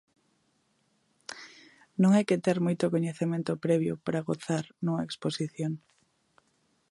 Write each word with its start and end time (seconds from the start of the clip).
Non 2.01 2.11
hai 2.13 2.23
que 2.29 2.41
ter 2.45 2.57
moito 2.65 2.91
coñecemento 2.93 3.51
previo 3.65 3.93
para 4.05 4.25
gozar 4.29 4.63
nunha 4.83 5.05
exposición. 5.07 5.73